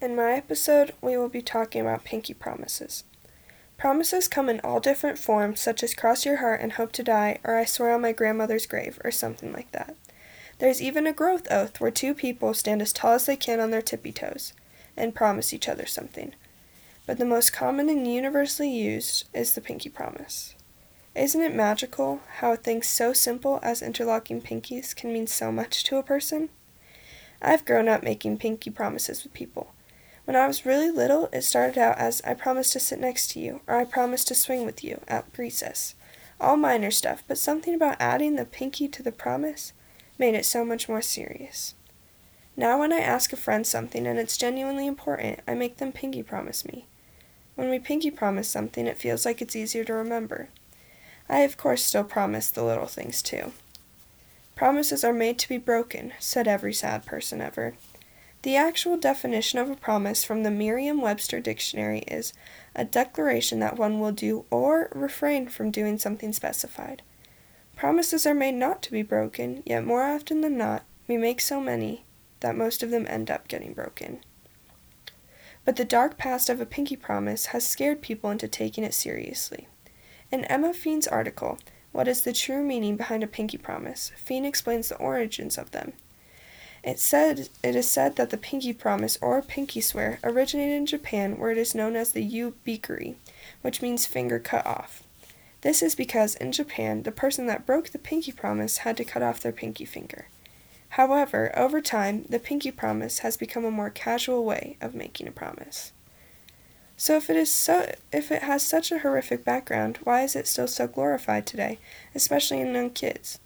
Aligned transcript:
In 0.00 0.14
my 0.14 0.34
episode, 0.34 0.94
we 1.00 1.16
will 1.16 1.28
be 1.28 1.42
talking 1.42 1.80
about 1.80 2.04
pinky 2.04 2.32
promises. 2.32 3.02
Promises 3.76 4.28
come 4.28 4.48
in 4.48 4.60
all 4.60 4.78
different 4.78 5.18
forms, 5.18 5.60
such 5.60 5.82
as 5.82 5.92
cross 5.92 6.24
your 6.24 6.36
heart 6.36 6.60
and 6.60 6.74
hope 6.74 6.92
to 6.92 7.02
die, 7.02 7.40
or 7.42 7.56
I 7.56 7.64
swear 7.64 7.92
on 7.92 8.02
my 8.02 8.12
grandmother's 8.12 8.64
grave, 8.64 9.00
or 9.02 9.10
something 9.10 9.52
like 9.52 9.72
that. 9.72 9.96
There's 10.60 10.80
even 10.80 11.08
a 11.08 11.12
growth 11.12 11.50
oath 11.50 11.80
where 11.80 11.90
two 11.90 12.14
people 12.14 12.54
stand 12.54 12.80
as 12.80 12.92
tall 12.92 13.14
as 13.14 13.26
they 13.26 13.34
can 13.34 13.58
on 13.58 13.72
their 13.72 13.82
tippy 13.82 14.12
toes 14.12 14.52
and 14.96 15.16
promise 15.16 15.52
each 15.52 15.68
other 15.68 15.84
something. 15.84 16.32
But 17.04 17.18
the 17.18 17.24
most 17.24 17.52
common 17.52 17.88
and 17.88 18.06
universally 18.06 18.70
used 18.70 19.28
is 19.34 19.54
the 19.54 19.60
pinky 19.60 19.88
promise. 19.88 20.54
Isn't 21.16 21.42
it 21.42 21.56
magical 21.56 22.20
how 22.36 22.52
a 22.52 22.56
thing 22.56 22.84
so 22.84 23.12
simple 23.12 23.58
as 23.64 23.82
interlocking 23.82 24.42
pinkies 24.42 24.94
can 24.94 25.12
mean 25.12 25.26
so 25.26 25.50
much 25.50 25.82
to 25.84 25.96
a 25.96 26.04
person? 26.04 26.50
I've 27.42 27.64
grown 27.64 27.88
up 27.88 28.04
making 28.04 28.38
pinky 28.38 28.70
promises 28.70 29.24
with 29.24 29.34
people. 29.34 29.72
When 30.28 30.36
I 30.36 30.46
was 30.46 30.66
really 30.66 30.90
little, 30.90 31.30
it 31.32 31.40
started 31.40 31.78
out 31.78 31.96
as 31.96 32.20
I 32.22 32.34
promise 32.34 32.68
to 32.72 32.80
sit 32.80 33.00
next 33.00 33.30
to 33.30 33.40
you, 33.40 33.62
or 33.66 33.76
I 33.76 33.86
promise 33.86 34.24
to 34.24 34.34
swing 34.34 34.66
with 34.66 34.84
you 34.84 35.00
at 35.08 35.24
recess. 35.38 35.94
All 36.38 36.58
minor 36.58 36.90
stuff, 36.90 37.24
but 37.26 37.38
something 37.38 37.72
about 37.72 37.96
adding 37.98 38.36
the 38.36 38.44
pinky 38.44 38.88
to 38.88 39.02
the 39.02 39.10
promise 39.10 39.72
made 40.18 40.34
it 40.34 40.44
so 40.44 40.66
much 40.66 40.86
more 40.86 41.00
serious. 41.00 41.74
Now, 42.58 42.78
when 42.78 42.92
I 42.92 42.98
ask 42.98 43.32
a 43.32 43.36
friend 43.36 43.66
something 43.66 44.06
and 44.06 44.18
it's 44.18 44.36
genuinely 44.36 44.86
important, 44.86 45.40
I 45.48 45.54
make 45.54 45.78
them 45.78 45.92
pinky 45.92 46.22
promise 46.22 46.62
me. 46.62 46.84
When 47.54 47.70
we 47.70 47.78
pinky 47.78 48.10
promise 48.10 48.48
something, 48.48 48.86
it 48.86 48.98
feels 48.98 49.24
like 49.24 49.40
it's 49.40 49.56
easier 49.56 49.84
to 49.84 49.94
remember. 49.94 50.50
I, 51.26 51.38
of 51.38 51.56
course, 51.56 51.82
still 51.82 52.04
promise 52.04 52.50
the 52.50 52.64
little 52.64 52.84
things 52.84 53.22
too. 53.22 53.52
Promises 54.54 55.04
are 55.04 55.14
made 55.14 55.38
to 55.38 55.48
be 55.48 55.56
broken, 55.56 56.12
said 56.18 56.46
every 56.46 56.74
sad 56.74 57.06
person 57.06 57.40
ever. 57.40 57.76
The 58.42 58.54
actual 58.54 58.96
definition 58.96 59.58
of 59.58 59.68
a 59.68 59.74
promise 59.74 60.24
from 60.24 60.44
the 60.44 60.50
Merriam 60.50 61.00
Webster 61.00 61.40
Dictionary 61.40 62.00
is 62.00 62.32
a 62.72 62.84
declaration 62.84 63.58
that 63.58 63.76
one 63.76 63.98
will 63.98 64.12
do 64.12 64.44
or 64.48 64.88
refrain 64.94 65.48
from 65.48 65.72
doing 65.72 65.98
something 65.98 66.32
specified. 66.32 67.02
Promises 67.74 68.26
are 68.26 68.34
made 68.34 68.54
not 68.54 68.80
to 68.82 68.92
be 68.92 69.02
broken, 69.02 69.62
yet 69.66 69.84
more 69.84 70.02
often 70.02 70.40
than 70.40 70.56
not, 70.56 70.84
we 71.08 71.16
make 71.16 71.40
so 71.40 71.60
many 71.60 72.04
that 72.38 72.56
most 72.56 72.84
of 72.84 72.90
them 72.90 73.06
end 73.08 73.28
up 73.28 73.48
getting 73.48 73.72
broken. 73.72 74.20
But 75.64 75.74
the 75.74 75.84
dark 75.84 76.16
past 76.16 76.48
of 76.48 76.60
a 76.60 76.66
pinky 76.66 76.96
promise 76.96 77.46
has 77.46 77.66
scared 77.66 78.02
people 78.02 78.30
into 78.30 78.46
taking 78.46 78.84
it 78.84 78.94
seriously. 78.94 79.66
In 80.30 80.44
Emma 80.44 80.72
Feen's 80.72 81.08
article, 81.08 81.58
What 81.90 82.06
is 82.06 82.22
the 82.22 82.32
True 82.32 82.62
Meaning 82.62 82.96
Behind 82.96 83.24
a 83.24 83.26
Pinky 83.26 83.58
Promise? 83.58 84.12
Feen 84.16 84.44
explains 84.44 84.88
the 84.88 84.96
origins 84.96 85.58
of 85.58 85.72
them. 85.72 85.94
It 86.88 86.98
said 86.98 87.50
it 87.62 87.76
is 87.76 87.90
said 87.90 88.16
that 88.16 88.30
the 88.30 88.38
pinky 88.38 88.72
promise 88.72 89.18
or 89.20 89.42
pinky 89.42 89.82
swear 89.82 90.18
originated 90.24 90.74
in 90.74 90.86
Japan 90.86 91.36
where 91.36 91.50
it 91.50 91.58
is 91.58 91.74
known 91.74 91.96
as 91.96 92.12
the 92.12 92.26
yubikiri, 92.26 93.16
which 93.60 93.82
means 93.82 94.06
finger 94.06 94.38
cut 94.38 94.64
off. 94.64 95.02
This 95.60 95.82
is 95.82 95.94
because 95.94 96.34
in 96.36 96.50
Japan 96.50 97.02
the 97.02 97.12
person 97.12 97.46
that 97.46 97.66
broke 97.66 97.90
the 97.90 97.98
pinky 97.98 98.32
promise 98.32 98.78
had 98.78 98.96
to 98.96 99.04
cut 99.04 99.22
off 99.22 99.40
their 99.40 99.52
pinky 99.52 99.84
finger. 99.84 100.28
However, 100.96 101.52
over 101.54 101.82
time, 101.82 102.24
the 102.26 102.38
pinky 102.38 102.70
promise 102.70 103.18
has 103.18 103.36
become 103.36 103.66
a 103.66 103.70
more 103.70 103.90
casual 103.90 104.46
way 104.46 104.78
of 104.80 104.94
making 104.94 105.28
a 105.28 105.30
promise. 105.30 105.92
So 106.96 107.16
if 107.16 107.28
it 107.28 107.36
is 107.36 107.52
so 107.52 107.92
if 108.10 108.32
it 108.32 108.44
has 108.44 108.62
such 108.62 108.90
a 108.90 109.00
horrific 109.00 109.44
background, 109.44 109.98
why 110.04 110.22
is 110.22 110.34
it 110.34 110.46
still 110.46 110.66
so 110.66 110.86
glorified 110.86 111.46
today, 111.46 111.80
especially 112.14 112.62
in 112.62 112.72
young 112.72 112.88
kids? 112.88 113.40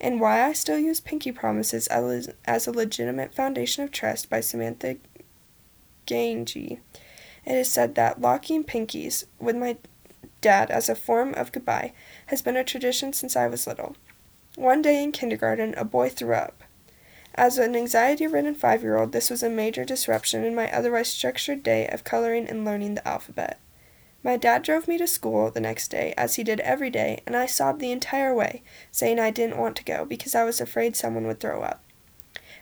And 0.00 0.20
Why 0.20 0.42
I 0.42 0.52
Still 0.52 0.78
Use 0.78 1.00
Pinky 1.00 1.32
Promises 1.32 1.86
as 1.86 2.66
a 2.66 2.72
Legitimate 2.72 3.34
Foundation 3.34 3.84
of 3.84 3.90
Trust 3.90 4.30
by 4.30 4.40
Samantha 4.40 4.96
Gange. 6.06 6.56
It 6.56 6.80
is 7.46 7.70
said 7.70 7.94
that 7.94 8.20
locking 8.20 8.64
pinkies 8.64 9.24
with 9.38 9.56
my 9.56 9.76
dad 10.40 10.70
as 10.70 10.88
a 10.88 10.94
form 10.94 11.34
of 11.34 11.52
goodbye 11.52 11.92
has 12.26 12.42
been 12.42 12.56
a 12.56 12.64
tradition 12.64 13.12
since 13.12 13.36
I 13.36 13.46
was 13.46 13.66
little. 13.66 13.96
One 14.56 14.82
day 14.82 15.02
in 15.02 15.12
kindergarten, 15.12 15.74
a 15.76 15.84
boy 15.84 16.08
threw 16.08 16.34
up. 16.34 16.64
As 17.34 17.58
an 17.58 17.76
anxiety 17.76 18.26
ridden 18.26 18.54
five 18.54 18.82
year 18.82 18.98
old, 18.98 19.12
this 19.12 19.30
was 19.30 19.42
a 19.42 19.48
major 19.48 19.84
disruption 19.84 20.44
in 20.44 20.54
my 20.54 20.70
otherwise 20.70 21.08
structured 21.08 21.62
day 21.62 21.86
of 21.86 22.04
coloring 22.04 22.48
and 22.48 22.64
learning 22.64 22.96
the 22.96 23.06
alphabet. 23.06 23.60
My 24.22 24.36
dad 24.36 24.62
drove 24.62 24.86
me 24.86 24.98
to 24.98 25.06
school 25.06 25.50
the 25.50 25.60
next 25.60 25.88
day, 25.88 26.12
as 26.16 26.34
he 26.34 26.44
did 26.44 26.60
every 26.60 26.90
day, 26.90 27.22
and 27.26 27.34
I 27.34 27.46
sobbed 27.46 27.80
the 27.80 27.92
entire 27.92 28.34
way, 28.34 28.62
saying 28.92 29.18
I 29.18 29.30
didn't 29.30 29.58
want 29.58 29.76
to 29.76 29.84
go 29.84 30.04
because 30.04 30.34
I 30.34 30.44
was 30.44 30.60
afraid 30.60 30.94
someone 30.94 31.26
would 31.26 31.40
throw 31.40 31.62
up. 31.62 31.82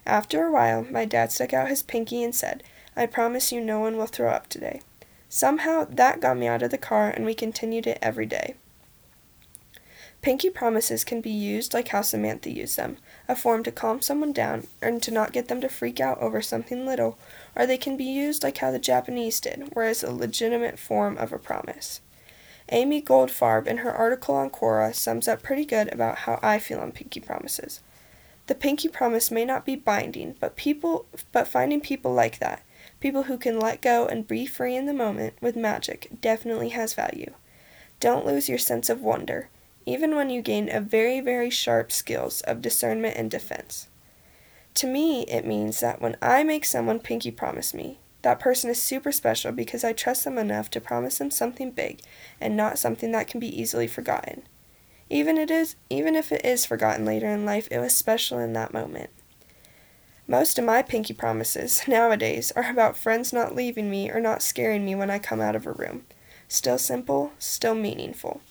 After 0.07 0.45
a 0.45 0.53
while, 0.53 0.87
my 0.89 1.05
dad 1.05 1.33
stuck 1.33 1.53
out 1.53 1.69
his 1.69 1.83
pinky 1.83 2.23
and 2.23 2.35
said, 2.35 2.63
I 2.97 3.07
promise 3.07 3.51
you 3.51 3.61
no 3.61 3.81
one 3.81 3.97
will 3.97 4.07
throw 4.07 4.31
up 4.31 4.49
today. 4.49 4.81
Somehow, 5.29 5.87
that 5.91 6.21
got 6.21 6.39
me 6.39 6.47
out 6.47 6.63
of 6.63 6.71
the 6.71 6.79
car, 6.79 7.11
and 7.11 7.25
we 7.25 7.35
continued 7.35 7.87
it 7.87 7.99
every 8.01 8.27
day. 8.27 8.55
Pinky 10.21 10.51
promises 10.51 11.05
can 11.05 11.21
be 11.21 11.31
used 11.31 11.73
like 11.73 11.89
how 11.89 12.03
Samantha 12.03 12.51
used 12.51 12.77
them, 12.77 12.97
a 13.29 13.37
form 13.37 13.63
to 13.63 13.71
calm 13.71 14.01
someone 14.01 14.33
down 14.33 14.67
and 14.83 15.01
to 15.03 15.13
not 15.13 15.33
get 15.33 15.47
them 15.47 15.61
to 15.61 15.69
freak 15.69 16.01
out 16.01 16.21
over 16.21 16.43
something 16.43 16.85
little, 16.85 17.17
or 17.55 17.67
they 17.67 17.79
can 17.79 17.97
be 17.97 18.05
used 18.05 18.43
like 18.43 18.59
how 18.59 18.73
the 18.73 18.81
Japanese 18.81 19.39
did, 19.39 19.71
where 19.75 19.89
it's 19.89 20.03
a 20.03 20.11
legitimate 20.11 20.79
form 20.79 21.17
of 21.19 21.33
a 21.33 21.39
promise. 21.39 22.01
Amy 22.71 23.01
Goldfarb, 23.01 23.69
in 23.69 23.79
her 23.79 23.93
article 23.93 24.35
on 24.35 24.51
Quora, 24.51 24.93
sums 24.93 25.29
up 25.29 25.41
pretty 25.41 25.65
good 25.65 25.91
about 25.93 26.19
how 26.19 26.41
I 26.43 26.59
feel 26.59 26.81
on 26.81 26.91
pinky 26.91 27.21
promises. 27.21 27.81
The 28.49 28.57
pinky 28.57 28.89
promise 28.89 29.31
may 29.31 29.45
not 29.45 29.65
be 29.65 29.77
binding, 29.77 30.35
but 30.41 30.57
people 30.57 31.07
but 31.31 31.47
finding 31.47 31.81
people 31.81 32.13
like 32.13 32.41
that, 32.41 32.63
people 32.99 33.25
who 33.25 33.39
can 33.39 33.61
let 33.61 33.81
go 33.81 34.07
and 34.07 34.27
be 34.27 34.47
free 34.47 34.75
in 34.75 34.87
the 34.87 34.93
moment 34.93 35.35
with 35.41 35.55
magic, 35.55 36.09
definitely 36.21 36.71
has 36.71 36.93
value. 36.93 37.33
Don't 38.01 38.27
lose 38.27 38.49
your 38.49 38.59
sense 38.59 38.91
of 38.91 39.01
wonder 39.01 39.49
even 39.89 40.15
when 40.15 40.29
you 40.29 40.43
gain 40.43 40.69
a 40.69 40.81
very, 40.81 41.19
very 41.19 41.49
sharp 41.49 41.91
skills 41.91 42.43
of 42.43 42.61
discernment 42.61 43.17
and 43.17 43.31
defense. 43.31 43.89
To 44.75 44.87
me, 44.87 45.23
it 45.23 45.47
means 45.47 45.81
that 45.81 46.03
when 46.03 46.17
I 46.21 46.45
make 46.45 46.67
someone 46.67 47.01
pinky 47.01 47.31
promise 47.31 47.73
me, 47.73 47.99
that 48.23 48.39
person 48.39 48.69
is 48.69 48.83
super 48.83 49.13
special 49.13 49.51
because 49.51 49.85
I 49.85 49.95
trust 49.95 50.25
them 50.25 50.37
enough 50.37 50.69
to 50.71 50.81
promise 50.81 51.17
them 51.17 51.31
something 51.31 51.71
big 51.71 52.01
and 52.41 52.55
not 52.55 52.79
something 52.79 53.13
that 53.13 53.29
can 53.29 53.41
be 53.41 53.61
easily 53.61 53.87
forgotten. 53.87 54.43
Even 55.09 55.39
it 55.39 55.51
is 55.51 55.77
even 55.89 56.15
if 56.15 56.33
it 56.33 56.45
is 56.45 56.67
forgotten 56.67 57.07
later 57.07 57.29
in 57.29 57.47
life, 57.47 57.67
it 57.71 57.79
was 57.79 57.97
special 57.97 58.39
in 58.39 58.53
that 58.53 58.75
moment. 58.75 59.09
Most 60.27 60.59
of 60.59 60.67
my 60.67 60.83
pinky 60.83 61.15
promises 61.15 61.83
nowadays 61.89 62.53
are 62.55 62.71
about 62.71 62.99
friends 62.99 63.33
not 63.33 63.55
leaving 63.55 63.89
me 63.91 64.11
or 64.11 64.21
not 64.21 64.43
scaring 64.43 64.85
me 64.85 64.95
when 64.95 65.09
I 65.09 65.19
come 65.19 65.41
out 65.41 65.57
of 65.57 65.67
a 65.67 65.73
room. 65.73 66.05
Still 66.47 66.77
simple, 66.77 67.33
still 67.39 67.75
meaningful. 67.75 68.43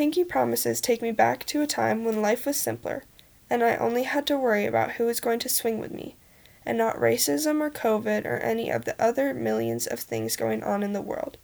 Pinky 0.00 0.24
promises 0.24 0.80
take 0.80 1.02
me 1.02 1.12
back 1.12 1.44
to 1.44 1.60
a 1.60 1.66
time 1.66 2.06
when 2.06 2.22
life 2.22 2.46
was 2.46 2.56
simpler, 2.56 3.04
and 3.50 3.62
I 3.62 3.76
only 3.76 4.04
had 4.04 4.26
to 4.28 4.38
worry 4.38 4.64
about 4.64 4.92
who 4.92 5.04
was 5.04 5.20
going 5.20 5.40
to 5.40 5.48
swing 5.50 5.78
with 5.78 5.92
me, 5.92 6.16
and 6.64 6.78
not 6.78 6.96
racism 6.96 7.60
or 7.60 7.68
COVID 7.68 8.24
or 8.24 8.38
any 8.38 8.70
of 8.70 8.86
the 8.86 8.98
other 8.98 9.34
millions 9.34 9.86
of 9.86 10.00
things 10.00 10.36
going 10.36 10.62
on 10.62 10.82
in 10.82 10.94
the 10.94 11.02
world. 11.02 11.36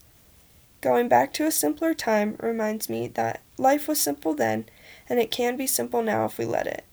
Going 0.81 1.06
back 1.06 1.34
to 1.34 1.44
a 1.44 1.50
simpler 1.50 1.93
time 1.93 2.39
reminds 2.41 2.89
me 2.89 3.09
that 3.09 3.43
life 3.59 3.87
was 3.87 4.00
simple 4.00 4.33
then, 4.33 4.65
and 5.06 5.21
it 5.21 5.31
can 5.31 5.59
be 5.59 5.67
simple 5.67 6.00
now 6.00 6.25
if 6.25 6.38
we 6.38 6.47
let 6.47 6.67
it. 6.67 6.87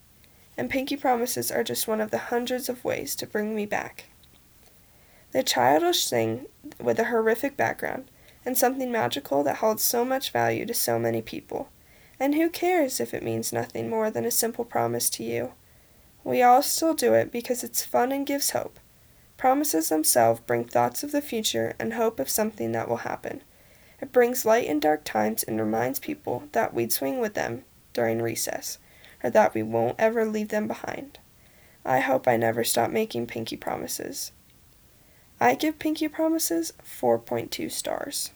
And 0.57 0.69
pinky 0.69 0.97
promises 0.97 1.49
are 1.49 1.63
just 1.63 1.87
one 1.87 2.01
of 2.01 2.11
the 2.11 2.27
hundreds 2.27 2.67
of 2.67 2.83
ways 2.83 3.15
to 3.15 3.25
bring 3.25 3.55
me 3.55 3.65
back. 3.65 4.09
The 5.31 5.43
childish 5.43 6.09
thing 6.09 6.47
with 6.77 6.99
a 6.99 7.05
horrific 7.05 7.55
background 7.55 8.09
and 8.45 8.57
something 8.57 8.91
magical 8.91 9.43
that 9.43 9.57
holds 9.57 9.83
so 9.83 10.03
much 10.03 10.31
value 10.31 10.65
to 10.65 10.73
so 10.73 10.99
many 10.99 11.21
people. 11.21 11.69
And 12.19 12.35
who 12.35 12.49
cares 12.49 12.99
if 12.99 13.13
it 13.13 13.23
means 13.23 13.53
nothing 13.53 13.89
more 13.89 14.09
than 14.09 14.25
a 14.25 14.31
simple 14.31 14.65
promise 14.65 15.09
to 15.11 15.23
you? 15.23 15.53
We 16.23 16.41
all 16.41 16.61
still 16.61 16.93
do 16.93 17.13
it 17.13 17.31
because 17.31 17.63
it's 17.63 17.83
fun 17.83 18.11
and 18.11 18.25
gives 18.25 18.51
hope. 18.51 18.79
Promises 19.35 19.89
themselves 19.89 20.39
bring 20.41 20.63
thoughts 20.63 21.03
of 21.03 21.11
the 21.11 21.21
future 21.21 21.75
and 21.79 21.93
hope 21.93 22.19
of 22.19 22.29
something 22.29 22.71
that 22.71 22.87
will 22.87 22.97
happen. 22.97 23.41
It 23.99 24.11
brings 24.11 24.45
light 24.45 24.67
in 24.67 24.79
dark 24.79 25.03
times 25.03 25.43
and 25.43 25.59
reminds 25.59 25.99
people 25.99 26.43
that 26.51 26.73
we'd 26.73 26.93
swing 26.93 27.19
with 27.19 27.33
them 27.33 27.65
during 27.93 28.21
recess, 28.21 28.77
or 29.23 29.29
that 29.29 29.53
we 29.53 29.63
won't 29.63 29.99
ever 29.99 30.25
leave 30.25 30.49
them 30.49 30.67
behind. 30.67 31.19
I 31.85 31.99
hope 31.99 32.27
I 32.27 32.37
never 32.37 32.63
stop 32.63 32.91
making 32.91 33.27
pinky 33.27 33.57
promises. 33.57 34.31
I 35.43 35.55
give 35.55 35.77
Pinky 35.77 36.07
Promises 36.07 36.71
4.2 36.85 37.69
stars. 37.69 38.31